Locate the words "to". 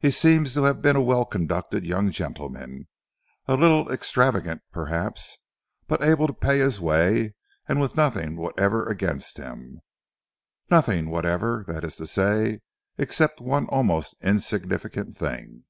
0.54-0.64, 6.26-6.32, 11.98-12.08